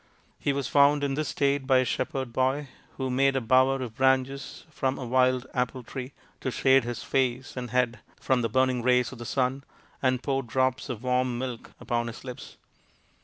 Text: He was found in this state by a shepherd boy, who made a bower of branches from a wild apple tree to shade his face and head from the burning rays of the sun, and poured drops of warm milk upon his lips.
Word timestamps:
He 0.39 0.51
was 0.51 0.67
found 0.67 1.03
in 1.03 1.13
this 1.13 1.27
state 1.27 1.67
by 1.67 1.77
a 1.77 1.85
shepherd 1.85 2.33
boy, 2.33 2.69
who 2.97 3.11
made 3.11 3.35
a 3.35 3.39
bower 3.39 3.83
of 3.83 3.93
branches 3.93 4.65
from 4.71 4.97
a 4.97 5.05
wild 5.05 5.45
apple 5.53 5.83
tree 5.83 6.11
to 6.39 6.49
shade 6.49 6.83
his 6.83 7.03
face 7.03 7.55
and 7.55 7.69
head 7.69 7.99
from 8.19 8.41
the 8.41 8.49
burning 8.49 8.81
rays 8.81 9.11
of 9.11 9.19
the 9.19 9.25
sun, 9.25 9.63
and 10.01 10.23
poured 10.23 10.47
drops 10.47 10.89
of 10.89 11.03
warm 11.03 11.37
milk 11.37 11.73
upon 11.79 12.07
his 12.07 12.23
lips. 12.23 12.57